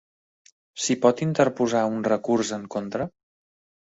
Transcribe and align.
S'hi 0.85 0.95
pot 1.03 1.21
interposar 1.27 1.83
un 1.93 2.03
recurs 2.11 2.55
en 2.61 2.65
contra? 2.77 3.09